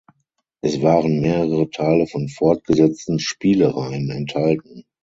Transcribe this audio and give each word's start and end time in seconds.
Es 0.63 0.81
waren 0.81 1.21
mehrere 1.21 1.69
Teile 1.69 2.07
von 2.07 2.27
fortgesetzten 2.27 3.19
Spiele-Reihen 3.19 4.09
enthalten. 4.09 4.83